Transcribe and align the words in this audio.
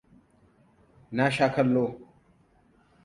Na 1.15 1.25
sha 1.35 1.47
kallo. 1.55 1.85